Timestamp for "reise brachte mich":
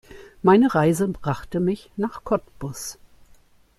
0.73-1.91